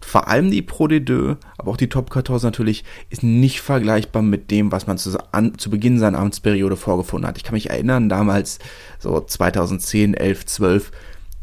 vor 0.00 0.28
allem 0.28 0.50
die 0.50 0.62
Pro 0.62 0.86
D2, 0.86 1.36
aber 1.58 1.72
auch 1.72 1.76
die 1.76 1.88
Top 1.88 2.12
14 2.12 2.36
natürlich, 2.42 2.84
ist 3.10 3.24
nicht 3.24 3.60
vergleichbar 3.60 4.22
mit 4.22 4.50
dem, 4.50 4.70
was 4.70 4.86
man 4.86 4.96
zu, 4.96 5.18
an, 5.32 5.58
zu 5.58 5.70
Beginn 5.70 5.98
seiner 5.98 6.18
Amtsperiode 6.18 6.76
vorgefunden 6.76 7.26
hat. 7.28 7.36
Ich 7.36 7.42
kann 7.42 7.54
mich 7.54 7.70
erinnern, 7.70 8.08
damals, 8.08 8.60
so 9.00 9.20
2010, 9.20 10.14
11, 10.14 10.46
12, 10.46 10.92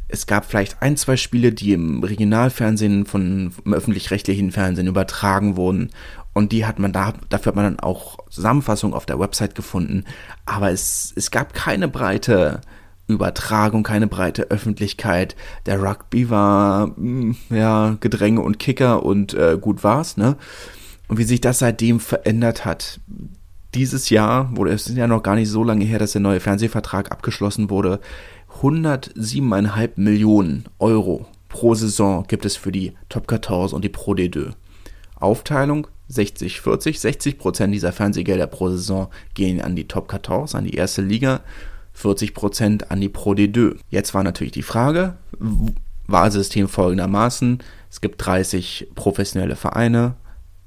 es 0.08 0.28
gab 0.28 0.46
vielleicht 0.46 0.82
ein, 0.82 0.96
zwei 0.96 1.18
Spiele, 1.18 1.52
die 1.52 1.74
im 1.74 2.04
Regionalfernsehen 2.04 3.06
von 3.06 3.52
im 3.66 3.74
öffentlich-rechtlichen 3.74 4.52
Fernsehen 4.52 4.88
übertragen 4.88 5.58
wurden 5.58 5.90
und 6.36 6.52
die 6.52 6.66
hat 6.66 6.80
man 6.80 6.92
da, 6.92 7.14
dafür 7.30 7.52
hat 7.52 7.56
man 7.56 7.64
dann 7.64 7.80
auch 7.80 8.18
Zusammenfassung 8.30 8.94
auf 8.94 9.06
der 9.06 9.20
Website 9.20 9.56
gefunden. 9.56 10.04
Aber 10.46 10.70
es, 10.70 11.14
es 11.16 11.32
gab 11.32 11.54
keine 11.54 11.88
breite 11.88 12.60
Übertragung, 13.08 13.84
keine 13.84 14.08
breite 14.08 14.52
Öffentlichkeit. 14.52 15.38
Der 15.66 15.82
Rugby 15.82 16.30
war, 16.30 16.88
hm, 16.88 17.38
ja, 17.50 17.96
Gedränge 18.02 18.42
und 18.42 18.60
Kicker 18.60 19.04
und 19.04 19.34
äh, 19.34 19.58
gut 19.60 19.86
war's, 19.86 20.18
ne? 20.18 20.36
Und 21.08 21.20
wie 21.20 21.24
sich 21.24 21.40
das 21.40 21.60
seitdem 21.60 22.02
verändert 22.02 22.66
hat. 22.66 23.00
Dieses 23.74 24.10
Jahr, 24.10 24.56
wurde 24.58 24.74
es 24.74 24.88
ist 24.88 24.98
ja 24.98 25.08
noch 25.08 25.24
gar 25.24 25.36
nicht 25.36 25.50
so 25.50 25.64
lange 25.64 25.86
her, 25.86 26.00
dass 26.00 26.12
der 26.12 26.22
neue 26.22 26.42
Fernsehvertrag 26.42 27.14
abgeschlossen 27.14 27.70
wurde. 27.70 28.02
107,5 28.62 29.92
Millionen 29.96 30.66
Euro 30.80 31.28
pro 31.48 31.76
Saison 31.76 32.26
gibt 32.28 32.46
es 32.46 32.58
für 32.58 32.74
die 32.74 32.94
Top 33.08 33.30
14 33.30 33.74
und 33.74 33.86
die 33.86 33.90
Pro 33.90 34.14
D2. 34.14 34.52
Aufteilung 35.16 35.88
60-40. 36.12 37.00
60 37.00 37.38
Prozent 37.38 37.74
dieser 37.74 37.92
Fernsehgelder 37.92 38.48
pro 38.48 38.70
Saison 38.70 39.10
gehen 39.34 39.62
an 39.62 39.76
die 39.76 39.88
Top 39.88 40.12
14, 40.12 40.58
an 40.58 40.66
die 40.66 40.76
erste 40.76 41.02
Liga. 41.02 41.42
40 41.94 42.34
Prozent 42.34 42.92
an 42.92 43.00
die 43.00 43.10
Pro 43.10 43.32
D2. 43.32 43.78
Jetzt 43.90 44.14
war 44.14 44.24
natürlich 44.24 44.52
die 44.52 44.64
Frage, 44.64 45.16
Wahlsystem 46.08 46.68
folgendermaßen. 46.68 47.60
Es 47.90 48.02
gibt 48.02 48.24
30 48.26 48.90
professionelle 48.96 49.56
Vereine 49.56 50.16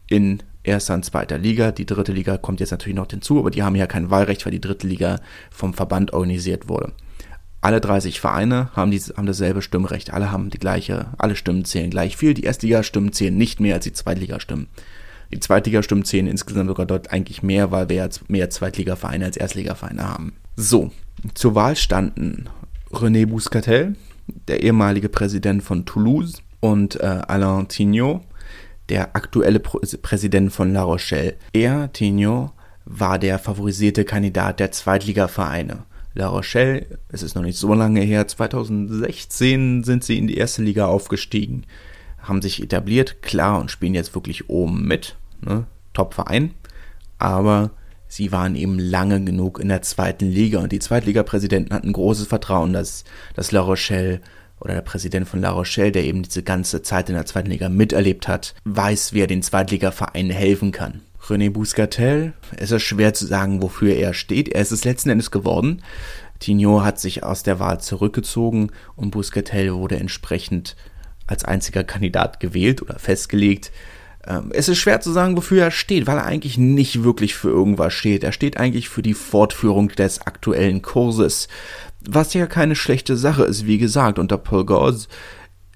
in 0.09 0.43
erster 0.63 0.95
und 0.95 1.05
zweiter 1.05 1.39
Liga. 1.39 1.71
Die 1.71 1.87
dritte 1.87 2.13
Liga 2.13 2.39
kommt 2.39 2.61
jetzt 2.61 2.71
natürlich 2.71 2.97
noch 2.97 3.11
hinzu, 3.11 3.39
aber 3.39 3.51
die 3.51 3.63
haben 3.63 3.77
ja 3.77 3.87
kein 3.87 4.11
Wahlrecht, 4.11 4.45
weil 4.47 4.53
die 4.53 4.61
dritte 4.61 4.87
Liga 4.87 5.21
vom 5.51 5.75
Verband 5.75 6.13
organisiert 6.13 6.69
wurde. 6.69 6.93
Alle 7.61 7.81
30 7.81 8.21
Vereine 8.21 8.71
haben, 8.75 8.91
die, 8.91 9.01
haben 9.01 9.27
dasselbe 9.27 9.63
Stimmrecht. 9.63 10.13
Alle 10.13 10.31
haben 10.31 10.51
die 10.51 10.59
gleiche, 10.59 11.09
alle 11.19 11.35
Stimmen 11.35 11.65
zählen 11.65 11.91
gleich 11.91 12.17
viel. 12.17 12.35
Die 12.35 12.45
Erstligastimmen 12.45 13.13
zählen 13.13 13.37
nicht 13.37 13.61
mehr 13.61 13.75
als 13.75 13.85
die 13.85 13.93
Zweitligastimmen. 13.93 14.69
Die 15.33 15.41
Zweitligastimmen 15.41 16.05
zählen 16.05 16.27
insgesamt 16.27 16.69
sogar 16.69 16.87
dort 16.87 17.13
eigentlich 17.13 17.43
mehr, 17.43 17.71
weil 17.71 17.89
wir 17.89 17.97
jetzt 17.97 18.31
mehr 18.31 18.51
Zweitligavereine 18.51 19.25
als 19.25 19.37
Erstligavereine 19.37 20.09
haben. 20.09 20.33
So, 20.57 20.91
zur 21.35 21.55
Wahl 21.55 21.77
standen 21.77 22.49
René 22.91 23.27
Bouscatel, 23.27 23.97
der 24.49 24.63
ehemalige 24.63 25.09
Präsident 25.09 25.63
von 25.63 25.85
Toulouse, 25.85 26.43
und 26.61 27.01
äh, 27.01 27.21
Alain 27.27 27.69
Tignot, 27.69 28.23
der 28.89 29.15
aktuelle 29.15 29.61
Präsident 29.61 30.53
von 30.53 30.73
La 30.73 30.83
Rochelle. 30.83 31.37
Er, 31.53 31.93
Tignot, 31.93 32.53
war 32.85 33.19
der 33.19 33.39
favorisierte 33.39 34.05
Kandidat 34.05 34.61
der 34.61 34.73
Zweitligavereine. 34.73 35.85
La 36.15 36.29
Rochelle, 36.29 36.87
es 37.11 37.23
ist 37.23 37.35
noch 37.35 37.43
nicht 37.43 37.59
so 37.59 37.75
lange 37.75 38.01
her, 38.01 38.27
2016 38.27 39.85
sind 39.85 40.05
sie 40.05 40.19
in 40.19 40.27
die 40.27 40.39
erste 40.39 40.63
Liga 40.63 40.87
aufgestiegen, 40.87 41.65
haben 42.19 42.43
sich 42.43 42.63
etabliert, 42.63 43.23
klar, 43.23 43.61
und 43.61 43.71
spielen 43.71 43.95
jetzt 43.95 44.15
wirklich 44.15 44.49
oben 44.49 44.87
mit, 44.87 45.17
ne? 45.41 45.67
Top-Verein, 45.93 46.55
aber 47.19 47.71
sie 48.07 48.33
waren 48.33 48.55
eben 48.55 48.79
lange 48.79 49.23
genug 49.23 49.59
in 49.61 49.69
der 49.69 49.83
zweiten 49.83 50.27
Liga 50.27 50.61
und 50.61 50.73
die 50.73 50.79
Zweitliga-Präsidenten 50.79 51.75
hatten 51.75 51.93
großes 51.93 52.27
Vertrauen, 52.27 52.73
dass, 52.73 53.05
dass 53.35 53.53
La 53.53 53.61
Rochelle 53.61 54.21
oder 54.61 54.75
der 54.75 54.83
Präsident 54.83 55.29
von 55.29 55.41
La 55.41 55.51
Rochelle, 55.51 55.93
der 55.93 56.05
eben 56.05 56.23
diese 56.23 56.43
ganze 56.43 56.83
Zeit 56.83 57.09
in 57.09 57.15
der 57.15 57.27
zweiten 57.27 57.51
Liga 57.51 57.69
miterlebt 57.69 58.29
hat, 58.29 58.55
weiß, 58.65 59.13
wer 59.13 59.27
den 59.27 59.43
Zweitligavereinen 59.43 60.31
helfen 60.31 60.73
kann. 60.73 61.01
René 61.29 61.51
Bouscatel, 61.51 62.33
es 62.57 62.71
ist 62.71 62.83
schwer 62.83 63.13
zu 63.13 63.27
sagen, 63.27 63.61
wofür 63.63 63.95
er 63.95 64.15
steht. 64.15 64.49
Er 64.49 64.63
ist 64.63 64.73
es 64.73 64.85
letzten 64.85 65.11
Endes 65.11 65.31
geworden. 65.31 65.83
Tignot 66.39 66.85
hat 66.85 66.99
sich 66.99 67.23
aus 67.23 67.43
der 67.43 67.59
Wahl 67.59 67.81
zurückgezogen 67.81 68.71
und 68.97 69.11
Bouscatel 69.11 69.75
wurde 69.75 69.99
entsprechend 69.99 70.77
als 71.27 71.45
einziger 71.45 71.85
Kandidat 71.85 72.41
gewählt 72.41 72.81
oder 72.81 72.99
festgelegt. 72.99 73.71
Ähm, 74.27 74.51
es 74.53 74.69
ist 74.69 74.79
schwer 74.79 75.01
zu 75.01 75.13
sagen, 75.13 75.37
wofür 75.37 75.63
er 75.63 75.71
steht, 75.71 76.07
weil 76.07 76.19
er 76.19 76.25
eigentlich 76.25 76.59
nicht 76.59 77.05
wirklich 77.05 77.35
für 77.35 77.51
irgendwas 77.51 77.95
steht. 77.95 78.25
Er 78.25 78.33
steht 78.33 78.57
eigentlich 78.57 78.89
für 78.89 79.03
die 79.03 79.15
Fortführung 79.15 79.89
des 79.89 80.23
aktuellen 80.23 80.83
Kurses, 80.83 81.49
was 82.01 82.35
ja 82.35 82.47
keine 82.47 82.77
schlechte 82.77 83.17
Sache 83.17 83.45
ist, 83.45 83.67
wie 83.67 83.79
gesagt. 83.79 84.19
Unter 84.19 84.39
Paul 84.39 84.65
Gauze 84.65 85.09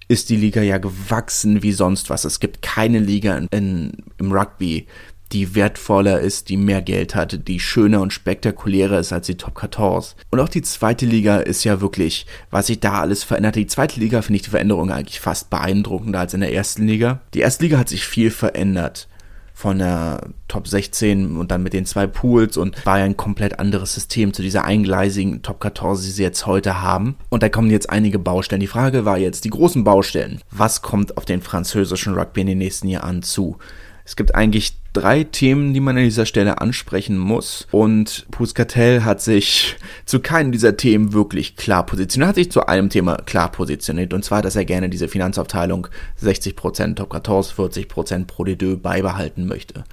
ist 0.08 0.28
die 0.28 0.36
Liga 0.36 0.62
ja 0.62 0.78
gewachsen 0.78 1.62
wie 1.62 1.72
sonst 1.72 2.10
was. 2.10 2.24
Es 2.24 2.40
gibt 2.40 2.62
keine 2.62 2.98
Liga 2.98 3.36
in, 3.36 3.46
in, 3.50 3.92
im 4.18 4.32
Rugby, 4.32 4.86
die 5.32 5.54
wertvoller 5.54 6.20
ist, 6.20 6.48
die 6.48 6.56
mehr 6.56 6.82
Geld 6.82 7.14
hat, 7.14 7.48
die 7.48 7.58
schöner 7.58 8.00
und 8.00 8.12
spektakulärer 8.12 8.98
ist 8.98 9.12
als 9.12 9.26
die 9.26 9.36
Top 9.36 9.58
14. 9.58 10.14
Und 10.30 10.40
auch 10.40 10.48
die 10.48 10.62
zweite 10.62 11.06
Liga 11.06 11.38
ist 11.38 11.64
ja 11.64 11.80
wirklich, 11.80 12.26
was 12.50 12.66
sich 12.66 12.80
da 12.80 13.00
alles 13.00 13.24
verändert. 13.24 13.56
Die 13.56 13.66
zweite 13.66 13.98
Liga 13.98 14.22
finde 14.22 14.36
ich 14.36 14.42
die 14.42 14.50
Veränderung 14.50 14.90
eigentlich 14.90 15.20
fast 15.20 15.50
beeindruckender 15.50 16.20
als 16.20 16.34
in 16.34 16.40
der 16.40 16.52
ersten 16.52 16.86
Liga. 16.86 17.20
Die 17.34 17.40
erste 17.40 17.64
Liga 17.64 17.78
hat 17.78 17.88
sich 17.88 18.04
viel 18.04 18.30
verändert 18.30 19.08
von 19.54 19.78
der 19.78 20.28
Top 20.48 20.66
16 20.66 21.36
und 21.36 21.50
dann 21.50 21.62
mit 21.62 21.72
den 21.72 21.86
zwei 21.86 22.06
Pools 22.06 22.56
und 22.56 22.84
war 22.84 22.98
ja 22.98 23.04
ein 23.04 23.16
komplett 23.16 23.58
anderes 23.58 23.94
System 23.94 24.32
zu 24.32 24.42
dieser 24.42 24.64
eingleisigen 24.64 25.42
Top 25.42 25.62
14, 25.62 26.04
die 26.04 26.10
sie 26.10 26.22
jetzt 26.22 26.46
heute 26.46 26.82
haben. 26.82 27.16
Und 27.28 27.42
da 27.42 27.48
kommen 27.48 27.70
jetzt 27.70 27.88
einige 27.88 28.18
Baustellen. 28.18 28.60
Die 28.60 28.66
Frage 28.66 29.04
war 29.04 29.18
jetzt 29.18 29.44
die 29.44 29.50
großen 29.50 29.84
Baustellen. 29.84 30.40
Was 30.50 30.82
kommt 30.82 31.16
auf 31.16 31.24
den 31.24 31.42
französischen 31.42 32.14
Rugby 32.14 32.40
in 32.42 32.48
den 32.48 32.58
nächsten 32.58 32.88
Jahren 32.88 33.22
zu? 33.22 33.58
Es 34.04 34.16
gibt 34.16 34.34
eigentlich 34.34 34.74
drei 34.92 35.24
Themen, 35.24 35.72
die 35.72 35.80
man 35.80 35.96
an 35.96 36.04
dieser 36.04 36.26
Stelle 36.26 36.60
ansprechen 36.60 37.18
muss. 37.18 37.66
Und 37.70 38.26
Puscatel 38.30 39.04
hat 39.04 39.20
sich 39.22 39.76
zu 40.04 40.20
keinem 40.20 40.52
dieser 40.52 40.76
Themen 40.76 41.12
wirklich 41.12 41.56
klar 41.56 41.86
positioniert. 41.86 42.26
Er 42.26 42.28
hat 42.30 42.34
sich 42.36 42.50
zu 42.50 42.66
einem 42.66 42.90
Thema 42.90 43.16
klar 43.16 43.50
positioniert. 43.50 44.12
Und 44.12 44.24
zwar, 44.24 44.42
dass 44.42 44.56
er 44.56 44.64
gerne 44.64 44.90
diese 44.90 45.08
Finanzaufteilung 45.08 45.86
60% 46.22 46.96
Top 46.96 47.12
14, 47.12 47.86
40% 47.86 48.26
Pro 48.26 48.44
D2 48.44 48.76
beibehalten 48.76 49.46
möchte. 49.46 49.84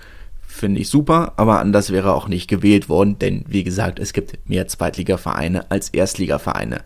Finde 0.41 0.81
ich 0.81 0.89
super, 0.89 1.33
aber 1.37 1.59
anders 1.59 1.91
wäre 1.91 2.13
auch 2.13 2.27
nicht 2.27 2.49
gewählt 2.49 2.89
worden, 2.89 3.19
denn 3.19 3.45
wie 3.47 3.63
gesagt, 3.63 3.99
es 3.99 4.13
gibt 4.13 4.49
mehr 4.49 4.67
Zweitligavereine 4.67 5.69
als 5.69 5.89
Erstligavereine 5.89 6.81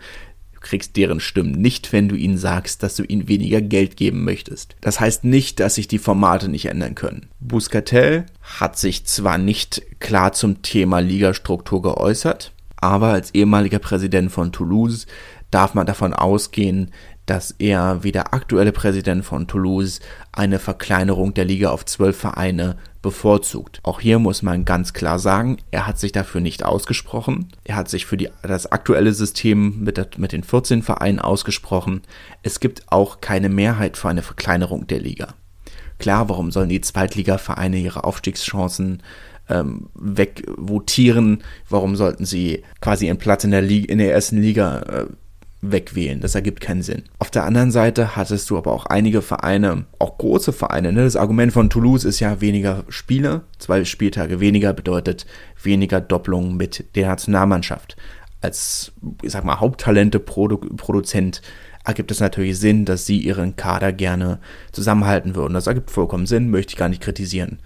kriegst 0.64 0.98
deren 0.98 1.20
Stimmen 1.20 1.52
nicht, 1.52 1.94
wenn 1.94 2.10
du 2.10 2.16
ihnen 2.16 2.38
sagst, 2.38 2.82
dass 2.82 2.96
du 2.96 3.04
ihnen 3.04 3.28
weniger 3.28 3.62
Geld 3.62 3.98
geben 3.98 4.24
möchtest. 4.24 4.76
Das 4.82 5.00
heißt 5.00 5.24
nicht, 5.24 5.60
dass 5.60 5.76
sich 5.76 5.88
die 5.88 6.00
Formate 6.00 6.50
nicht 6.50 6.66
ändern 6.66 6.96
können. 6.96 7.28
Buscatel 7.40 8.26
hat 8.42 8.78
sich 8.80 9.06
zwar 9.06 9.38
nicht 9.38 9.84
klar 10.00 10.34
zum 10.34 10.62
Thema 10.64 11.00
Ligastruktur 11.00 11.82
geäußert, 11.82 12.54
aber 12.78 13.10
als 13.10 13.34
ehemaliger 13.34 13.80
Präsident 13.80 14.32
von 14.32 14.52
Toulouse 14.52 15.06
darf 15.52 15.74
man 15.74 15.86
davon 15.86 16.14
ausgehen, 16.14 16.92
dass 17.26 17.52
er 17.58 18.04
wie 18.04 18.12
der 18.12 18.34
aktuelle 18.34 18.72
Präsident 18.72 19.24
von 19.24 19.48
Toulouse 19.48 20.00
eine 20.32 20.60
Verkleinerung 20.60 21.34
der 21.34 21.46
Liga 21.46 21.70
auf 21.70 21.86
zwölf 21.86 22.18
Vereine 22.18 22.76
bevorzugt. 23.04 23.82
Auch 23.84 24.00
hier 24.00 24.18
muss 24.18 24.42
man 24.42 24.66
ganz 24.66 24.94
klar 24.94 25.20
sagen, 25.20 25.58
er 25.70 25.86
hat 25.86 26.00
sich 26.00 26.12
dafür 26.12 26.42
nicht 26.42 26.64
ausgesprochen. 26.64 27.50
Er 27.64 27.76
hat 27.76 27.90
sich 27.90 28.08
für 28.08 28.18
die, 28.18 28.30
das 28.42 28.72
aktuelle 28.72 29.14
System 29.14 29.84
mit, 29.84 29.98
der, 29.98 30.08
mit 30.18 30.32
den 30.32 30.44
14 30.44 30.82
Vereinen 30.82 31.20
ausgesprochen. 31.20 32.02
Es 32.42 32.60
gibt 32.60 32.92
auch 32.92 33.22
keine 33.22 33.50
Mehrheit 33.50 33.98
für 33.98 34.10
eine 34.10 34.24
Verkleinerung 34.24 34.88
der 34.88 35.02
Liga. 35.02 35.36
Klar, 36.00 36.30
warum 36.30 36.52
sollen 36.52 36.70
die 36.70 36.82
Zweitligavereine 36.82 37.78
ihre 37.78 38.06
Aufstiegschancen 38.06 39.04
ähm, 39.50 39.90
wegvotieren? 39.94 41.44
Warum 41.70 41.96
sollten 41.96 42.26
sie 42.26 42.64
quasi 42.82 43.08
ihren 43.08 43.20
Platz 43.20 43.44
in 43.44 43.52
der, 43.52 43.62
Liga, 43.62 43.92
in 43.92 44.00
der 44.00 44.14
ersten 44.14 44.42
Liga 44.42 44.80
äh, 44.80 45.06
wegwählen. 45.64 46.20
Das 46.20 46.36
ergibt 46.36 46.62
keinen 46.62 46.84
Sinn. 46.84 47.04
Auf 47.20 47.32
der 47.32 47.46
anderen 47.46 47.72
Seite 47.72 48.16
hattest 48.16 48.50
du 48.50 48.58
aber 48.58 48.74
auch 48.74 48.86
einige 48.86 49.22
Vereine, 49.22 49.86
auch 49.98 50.18
große 50.18 50.54
Vereine. 50.54 50.92
Ne? 50.92 51.04
Das 51.04 51.16
Argument 51.16 51.54
von 51.54 51.70
Toulouse 51.70 52.04
ist 52.04 52.20
ja 52.20 52.42
weniger 52.42 52.84
Spiele. 52.90 53.42
Zwei 53.60 53.86
Spieltage 53.86 54.40
weniger 54.40 54.74
bedeutet 54.74 55.26
weniger 55.62 56.02
Doppelungen 56.02 56.58
mit 56.58 56.96
der 56.96 57.08
Nationalmannschaft. 57.08 57.96
Als, 58.42 58.92
ich 59.22 59.32
sag 59.32 59.46
mal, 59.46 59.62
Haupttalente-Produzent 59.62 61.42
ergibt 61.86 62.12
es 62.12 62.20
natürlich 62.20 62.60
Sinn, 62.60 62.86
dass 62.86 63.06
sie 63.06 63.18
ihren 63.18 63.56
Kader 63.56 63.94
gerne 63.94 64.40
zusammenhalten 64.72 65.36
würden. 65.36 65.54
Das 65.54 65.68
ergibt 65.68 65.92
vollkommen 65.92 66.26
Sinn, 66.26 66.50
möchte 66.50 66.72
ich 66.72 66.78
gar 66.78 66.90
nicht 66.90 67.02
kritisieren. 67.02 67.60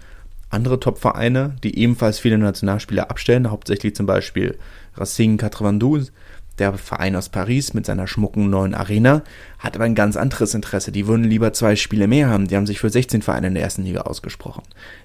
Andere 0.50 0.80
Top-Vereine, 0.80 1.56
die 1.62 1.78
ebenfalls 1.78 2.18
viele 2.18 2.38
Nationalspieler 2.38 3.10
abstellen, 3.10 3.50
hauptsächlich 3.50 3.94
zum 3.94 4.06
Beispiel 4.06 4.56
Racing 4.96 5.38
92, 5.38 6.12
der 6.58 6.74
Verein 6.74 7.16
aus 7.16 7.28
Paris 7.28 7.74
mit 7.74 7.86
seiner 7.86 8.06
schmucken 8.06 8.50
neuen 8.50 8.74
Arena 8.74 9.22
hat 9.58 9.74
aber 9.74 9.84
ein 9.84 9.94
ganz 9.94 10.16
anderes 10.16 10.54
Interesse. 10.54 10.92
Die 10.92 11.06
würden 11.06 11.24
lieber 11.24 11.52
zwei 11.52 11.76
Spiele 11.76 12.06
mehr 12.06 12.28
haben. 12.28 12.48
Die 12.48 12.56
haben 12.56 12.66
sich 12.66 12.78
für 12.78 12.90
16 12.90 13.22
Vereine 13.22 13.48
in 13.48 13.54
der 13.54 13.62
ersten 13.62 13.82
Liga 13.82 14.02
ausgesprochen. 14.02 14.62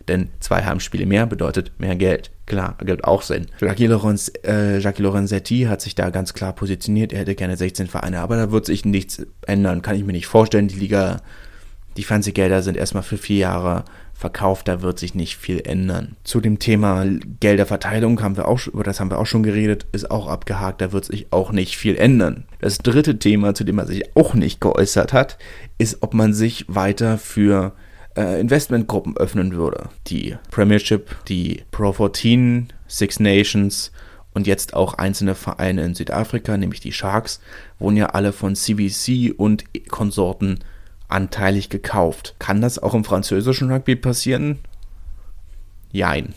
Denn 0.08 0.30
zwei 0.40 0.64
Heimspiele 0.64 1.06
mehr 1.06 1.26
bedeutet 1.26 1.72
mehr 1.80 1.96
Geld. 1.96 2.32
Klar, 2.46 2.76
ergibt 2.80 3.04
auch 3.04 3.22
Sinn. 3.22 3.48
Jacques, 3.60 3.88
Lorenz, 3.88 4.32
äh, 4.46 4.80
Jacques 4.80 5.00
Lorenzetti 5.00 5.64
hat 5.64 5.82
sich 5.82 5.96
da 5.96 6.10
ganz 6.10 6.34
klar 6.34 6.54
positioniert. 6.54 7.14
Er 7.14 7.20
hätte 7.20 7.36
gerne 7.36 7.58
16 7.58 7.88
Vereine, 7.88 8.20
aber 8.20 8.36
da 8.36 8.52
wird 8.52 8.66
sich 8.66 8.86
nichts 8.86 9.26
ändern. 9.48 9.82
Kann 9.82 9.96
ich 9.96 10.04
mir 10.04 10.12
nicht 10.12 10.28
vorstellen. 10.28 10.68
Die 10.68 10.80
Liga, 10.80 11.22
die 11.98 12.04
Fernsehgelder 12.04 12.62
sind 12.62 12.78
erstmal 12.78 13.04
für 13.04 13.18
vier 13.18 13.38
Jahre 13.38 13.86
verkauft, 14.24 14.70
da 14.70 14.82
wird 14.82 15.00
sich 15.00 15.16
nicht 15.16 15.36
viel 15.36 15.60
ändern. 15.66 16.16
Zu 16.24 16.40
dem 16.40 16.58
Thema 16.58 17.06
Gelderverteilung 17.42 18.22
haben 18.22 18.38
wir 18.38 18.48
auch, 18.48 18.68
über 18.68 18.86
das 18.86 19.02
haben 19.02 19.12
wir 19.12 19.20
auch 19.20 19.26
schon 19.26 19.44
geredet, 19.44 19.86
ist 19.92 20.10
auch 20.10 20.28
abgehakt, 20.28 20.80
da 20.80 20.94
wird 20.94 21.04
sich 21.04 21.28
auch 21.32 21.52
nicht 21.52 21.76
viel 21.76 21.98
ändern. 21.98 22.46
Das 22.62 22.78
dritte 22.78 23.20
Thema, 23.20 23.54
zu 23.54 23.66
dem 23.66 23.80
er 23.80 23.86
sich 23.86 24.16
auch 24.16 24.34
nicht 24.34 24.62
geäußert 24.62 25.12
hat, 25.12 25.38
ist, 25.78 25.98
ob 26.04 26.14
man 26.14 26.34
sich 26.34 26.64
weiter 26.70 27.18
für 27.18 27.74
äh, 28.16 28.40
Investmentgruppen 28.40 29.18
öffnen 29.18 29.56
würde. 29.56 29.90
Die 30.08 30.38
Premiership, 30.52 31.26
die 31.26 31.64
Pro 31.72 31.92
14, 31.92 32.72
Six 32.88 33.20
Nations 33.20 33.92
und 34.34 34.48
jetzt 34.48 34.74
auch 34.74 34.94
einzelne 34.94 35.36
Vereine 35.36 35.84
in 35.84 35.96
Südafrika, 35.96 36.56
nämlich 36.56 36.80
die 36.80 36.94
Sharks, 36.94 37.42
wurden 37.78 37.98
ja 37.98 38.06
alle 38.12 38.32
von 38.32 38.56
CVC 38.56 39.38
und 39.38 39.66
Konsorten 39.90 40.60
anteilig 41.14 41.70
gekauft. 41.70 42.36
Kann 42.40 42.62
das 42.62 42.80
auch 42.80 42.94
im 42.94 43.04
französischen 43.06 43.72
Rugby 43.72 43.96
passieren? 43.96 44.60
Jein. 45.92 46.34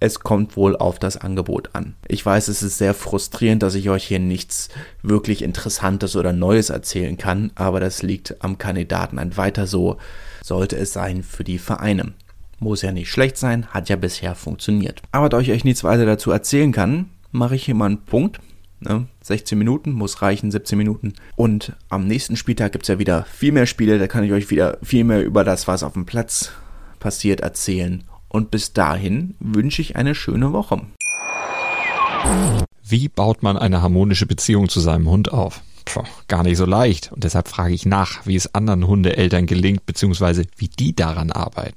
es 0.00 0.20
kommt 0.20 0.56
wohl 0.56 0.76
auf 0.76 0.98
das 0.98 1.16
Angebot 1.16 1.70
an. 1.74 1.96
Ich 2.06 2.24
weiß, 2.24 2.48
es 2.48 2.62
ist 2.62 2.78
sehr 2.78 2.94
frustrierend, 2.94 3.62
dass 3.62 3.74
ich 3.74 3.90
euch 3.90 4.04
hier 4.04 4.20
nichts 4.20 4.68
wirklich 5.02 5.42
Interessantes 5.42 6.14
oder 6.14 6.32
Neues 6.32 6.70
erzählen 6.70 7.16
kann, 7.16 7.50
aber 7.56 7.80
das 7.80 8.02
liegt 8.02 8.42
am 8.44 8.58
Kandidaten. 8.58 9.18
Ein 9.18 9.36
weiter 9.36 9.66
so 9.66 9.98
sollte 10.42 10.76
es 10.76 10.92
sein 10.92 11.22
für 11.22 11.42
die 11.44 11.58
Vereine. 11.58 12.12
Muss 12.60 12.82
ja 12.82 12.92
nicht 12.92 13.10
schlecht 13.10 13.36
sein, 13.36 13.66
hat 13.66 13.88
ja 13.88 13.96
bisher 13.96 14.34
funktioniert. 14.34 15.02
Aber 15.12 15.28
da 15.28 15.40
ich 15.40 15.50
euch 15.50 15.64
nichts 15.64 15.84
weiter 15.84 16.06
dazu 16.06 16.30
erzählen 16.30 16.72
kann, 16.72 17.10
mache 17.32 17.56
ich 17.56 17.64
hier 17.64 17.74
mal 17.74 17.86
einen 17.86 18.04
Punkt. 18.04 18.38
Ne? 18.80 19.06
16 19.22 19.58
Minuten, 19.58 19.92
muss 19.92 20.22
reichen, 20.22 20.50
17 20.50 20.78
Minuten. 20.78 21.14
Und 21.36 21.72
am 21.88 22.06
nächsten 22.06 22.36
Spieltag 22.36 22.72
gibt 22.72 22.84
es 22.84 22.88
ja 22.88 22.98
wieder 22.98 23.24
viel 23.24 23.52
mehr 23.52 23.66
Spiele, 23.66 23.98
da 23.98 24.06
kann 24.06 24.24
ich 24.24 24.32
euch 24.32 24.50
wieder 24.50 24.78
viel 24.82 25.04
mehr 25.04 25.24
über 25.24 25.44
das, 25.44 25.68
was 25.68 25.82
auf 25.82 25.94
dem 25.94 26.06
Platz 26.06 26.52
passiert, 27.00 27.40
erzählen. 27.40 28.04
Und 28.28 28.50
bis 28.50 28.72
dahin 28.72 29.34
wünsche 29.40 29.82
ich 29.82 29.96
eine 29.96 30.14
schöne 30.14 30.52
Woche. 30.52 30.82
Wie 32.84 33.08
baut 33.08 33.42
man 33.42 33.56
eine 33.56 33.82
harmonische 33.82 34.26
Beziehung 34.26 34.68
zu 34.68 34.80
seinem 34.80 35.08
Hund 35.08 35.32
auf? 35.32 35.62
Puh, 35.84 36.02
gar 36.26 36.42
nicht 36.42 36.58
so 36.58 36.66
leicht. 36.66 37.12
Und 37.12 37.24
deshalb 37.24 37.48
frage 37.48 37.74
ich 37.74 37.86
nach, 37.86 38.26
wie 38.26 38.36
es 38.36 38.54
anderen 38.54 38.86
Hundeeltern 38.86 39.46
gelingt, 39.46 39.86
beziehungsweise 39.86 40.44
wie 40.56 40.68
die 40.68 40.94
daran 40.94 41.30
arbeiten. 41.30 41.76